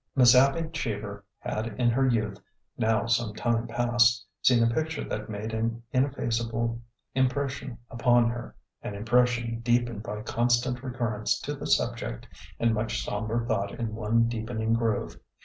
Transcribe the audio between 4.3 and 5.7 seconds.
seen a picture that made